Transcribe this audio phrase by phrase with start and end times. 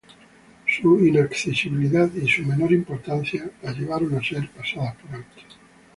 [0.65, 5.43] Su inaccesibilidad y su menor importancia las llevaron a ser pasadas por alto.